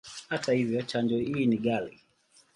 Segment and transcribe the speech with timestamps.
[0.29, 1.99] Hata hivyo, chanjo hii ni ghali.